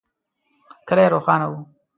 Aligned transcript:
کلی 0.87 1.05
روښانه 1.13 1.47
و. 1.49 1.53